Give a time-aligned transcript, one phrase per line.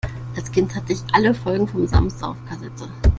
[0.35, 2.89] Als Kind hatte ich alle Folgen vom Sams auf Kassette.